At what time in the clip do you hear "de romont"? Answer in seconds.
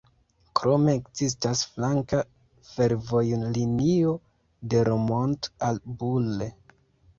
4.75-5.53